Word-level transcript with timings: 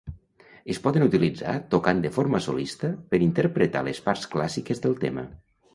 Es 0.73 0.79
poden 0.85 1.05
utilitzar 1.07 1.53
tocant 1.75 2.01
de 2.07 2.13
forma 2.17 2.41
solista 2.49 2.93
per 3.13 3.21
interpretar 3.29 3.87
les 3.91 4.05
parts 4.09 4.29
clàssiques 4.35 4.85
del 4.87 5.03
tema. 5.07 5.31